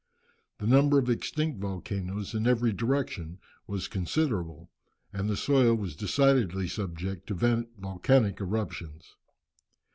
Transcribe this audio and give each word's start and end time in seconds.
The 0.57 0.65
number 0.65 0.97
of 0.97 1.11
extinct 1.11 1.59
volcanoes 1.61 2.33
in 2.33 2.47
every 2.47 2.73
direction 2.73 3.37
was 3.67 3.87
considerable, 3.87 4.71
and 5.13 5.29
the 5.29 5.37
soil 5.37 5.75
was 5.75 5.95
decidedly 5.95 6.67
subject 6.69 7.27
to 7.27 7.35
volcanic 7.77 8.41
eruptions. 8.41 9.15